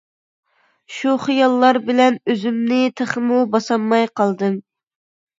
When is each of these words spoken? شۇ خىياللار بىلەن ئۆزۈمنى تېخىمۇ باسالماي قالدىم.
شۇ 0.93 1.11
خىياللار 1.25 1.77
بىلەن 1.89 2.17
ئۆزۈمنى 2.33 2.79
تېخىمۇ 3.01 3.41
باسالماي 3.57 4.07
قالدىم. 4.21 4.57